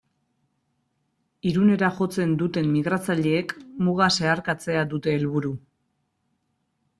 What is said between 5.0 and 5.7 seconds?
helburu.